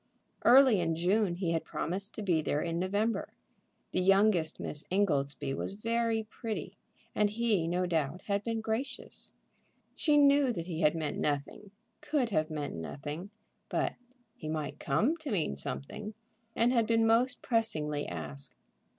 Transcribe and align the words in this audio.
Early 0.43 0.79
in 0.79 0.95
June 0.95 1.35
he 1.35 1.51
had 1.51 1.63
promised 1.63 2.15
to 2.15 2.23
be 2.23 2.41
there 2.41 2.63
in 2.63 2.79
November. 2.79 3.29
The 3.91 4.01
youngest 4.01 4.59
Miss 4.59 4.83
Ingoldsby 4.89 5.53
was 5.53 5.73
very 5.73 6.23
pretty, 6.23 6.73
and 7.13 7.29
he, 7.29 7.67
no 7.67 7.85
doubt, 7.85 8.23
had 8.23 8.43
been 8.43 8.61
gracious. 8.61 9.31
She 9.93 10.17
knew 10.17 10.51
that 10.53 10.65
he 10.65 10.81
had 10.81 10.95
meant 10.95 11.19
nothing, 11.19 11.69
could 12.01 12.31
have 12.31 12.49
meant 12.49 12.73
nothing. 12.77 13.29
But 13.69 13.93
he 14.35 14.49
might 14.49 14.79
come 14.79 15.17
to 15.17 15.29
mean 15.29 15.55
something, 15.55 16.15
and 16.55 16.73
had 16.73 16.87
been 16.87 17.05
most 17.05 17.43
pressingly 17.43 18.07
asked. 18.07 18.55